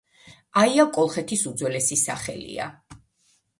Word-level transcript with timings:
აია 0.61 0.85
კოლხეთის 0.95 1.45
უძველესი 1.53 2.01
სახელია. 2.07 2.73